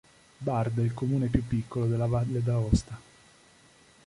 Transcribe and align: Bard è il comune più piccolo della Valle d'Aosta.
Bard 0.39 0.79
è 0.79 0.83
il 0.83 0.95
comune 0.95 1.27
più 1.27 1.45
piccolo 1.45 1.85
della 1.85 2.07
Valle 2.07 2.41
d'Aosta. 2.41 2.99